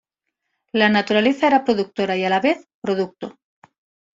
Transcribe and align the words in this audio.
La 0.71 0.89
naturaleza 0.89 1.45
era 1.45 1.63
productora 1.63 2.17
y, 2.17 2.25
a 2.25 2.29
la 2.31 2.39
vez, 2.39 2.67
producto. 2.81 3.37